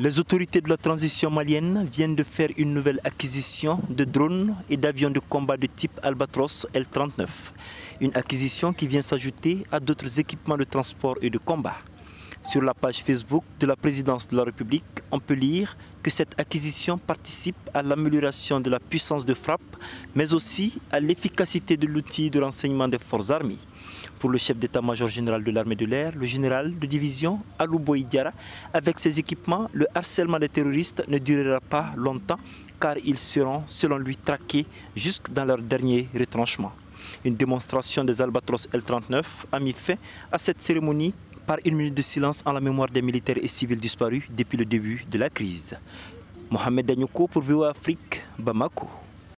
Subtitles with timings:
[0.00, 4.76] Les autorités de la transition malienne viennent de faire une nouvelle acquisition de drones et
[4.76, 7.26] d'avions de combat de type Albatros L-39.
[8.00, 11.74] Une acquisition qui vient s'ajouter à d'autres équipements de transport et de combat.
[12.42, 16.38] Sur la page Facebook de la présidence de la République, on peut lire que cette
[16.38, 19.76] acquisition participe à l'amélioration de la puissance de frappe,
[20.14, 23.58] mais aussi à l'efficacité de l'outil de renseignement des forces armées.
[24.18, 28.32] Pour le chef d'état-major général de l'armée de l'air, le général de division Alou Diara,
[28.72, 32.38] avec ces équipements, le harcèlement des terroristes ne durera pas longtemps
[32.80, 36.72] car ils seront, selon lui, traqués jusque dans leur dernier retranchement.
[37.24, 39.94] Une démonstration des Albatros L-39 a mis fin
[40.30, 41.12] à cette cérémonie
[41.48, 44.66] par une minute de silence en la mémoire des militaires et civils disparus depuis le
[44.66, 45.78] début de la crise.
[46.50, 48.86] Mohamed Danyoko pour VOA Afrique, Bamako.